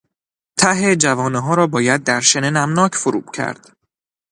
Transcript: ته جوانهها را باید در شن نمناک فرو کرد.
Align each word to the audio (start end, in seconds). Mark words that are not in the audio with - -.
ته 0.59 0.69
جوانهها 0.95 1.53
را 1.53 1.67
باید 1.67 2.03
در 2.03 2.21
شن 2.21 2.49
نمناک 2.55 2.95
فرو 2.95 3.21
کرد. 3.33 3.75